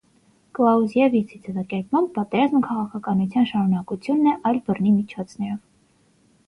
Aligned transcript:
Կլաուզևիցի 0.59 1.37
ձևակերպմամբ 1.49 2.09
«պատերազմը 2.17 2.63
քաղաքականության 2.69 3.49
շարունակությունն 3.53 4.35
է 4.35 4.35
այլ 4.51 4.63
բռնի 4.71 4.97
միջոցներով»։ 4.99 5.63